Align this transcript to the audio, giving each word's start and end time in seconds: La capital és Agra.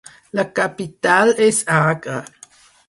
La 0.39 0.45
capital 0.59 1.35
és 1.49 1.63
Agra. 1.77 2.19